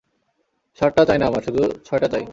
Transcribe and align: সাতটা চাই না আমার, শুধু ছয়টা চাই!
সাতটা 0.79 1.03
চাই 1.05 1.17
না 1.19 1.25
আমার, 1.27 1.41
শুধু 1.47 1.61
ছয়টা 1.85 2.07
চাই! 2.13 2.23